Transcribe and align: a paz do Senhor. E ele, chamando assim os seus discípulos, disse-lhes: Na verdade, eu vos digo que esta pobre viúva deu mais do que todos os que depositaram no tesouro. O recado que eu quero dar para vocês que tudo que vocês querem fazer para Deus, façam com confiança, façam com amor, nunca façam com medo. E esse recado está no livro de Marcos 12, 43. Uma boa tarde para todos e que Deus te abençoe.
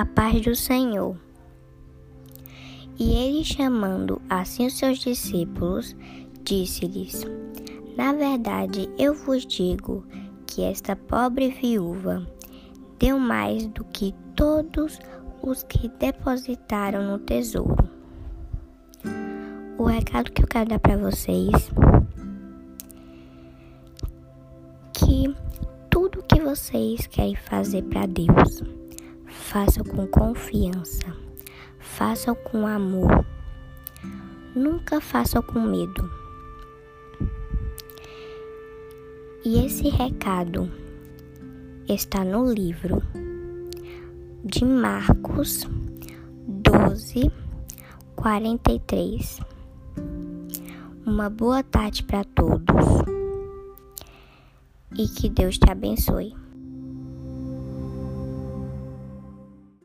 a 0.00 0.06
paz 0.06 0.40
do 0.40 0.56
Senhor. 0.56 1.14
E 2.98 3.12
ele, 3.12 3.44
chamando 3.44 4.20
assim 4.30 4.66
os 4.66 4.78
seus 4.78 4.98
discípulos, 4.98 5.94
disse-lhes: 6.42 7.26
Na 7.98 8.14
verdade, 8.14 8.88
eu 8.98 9.12
vos 9.12 9.44
digo 9.44 10.06
que 10.46 10.62
esta 10.62 10.96
pobre 10.96 11.50
viúva 11.50 12.26
deu 12.98 13.18
mais 13.18 13.66
do 13.66 13.84
que 13.84 14.14
todos 14.34 14.98
os 15.42 15.62
que 15.64 15.88
depositaram 15.88 17.02
no 17.10 17.18
tesouro. 17.18 17.90
O 19.76 19.84
recado 19.84 20.32
que 20.32 20.42
eu 20.42 20.46
quero 20.46 20.70
dar 20.70 20.78
para 20.78 20.96
vocês 20.96 21.70
que 24.94 25.34
tudo 25.90 26.22
que 26.22 26.40
vocês 26.40 27.06
querem 27.06 27.34
fazer 27.34 27.82
para 27.82 28.06
Deus, 28.06 28.79
façam 29.30 29.84
com 29.84 30.06
confiança, 30.06 31.16
façam 31.78 32.34
com 32.34 32.66
amor, 32.66 33.24
nunca 34.54 35.00
façam 35.00 35.42
com 35.42 35.60
medo. 35.60 36.10
E 39.44 39.64
esse 39.64 39.88
recado 39.88 40.70
está 41.88 42.24
no 42.24 42.52
livro 42.52 43.02
de 44.44 44.64
Marcos 44.64 45.66
12, 46.46 47.30
43. 48.16 49.40
Uma 51.06 51.30
boa 51.30 51.62
tarde 51.62 52.02
para 52.02 52.22
todos 52.24 52.84
e 54.96 55.08
que 55.08 55.28
Deus 55.28 55.56
te 55.56 55.70
abençoe. 55.70 56.39